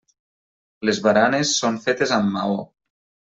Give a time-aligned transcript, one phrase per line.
[0.89, 2.57] Les baranes són fetes amb maó.